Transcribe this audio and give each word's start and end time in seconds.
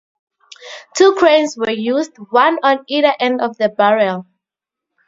Two 0.95 1.13
cranes 1.13 1.55
were 1.55 1.69
used, 1.69 2.15
one 2.31 2.57
on 2.63 2.83
either 2.87 3.13
end 3.19 3.39
of 3.39 3.57
the 3.57 3.69
barrel. 3.69 4.25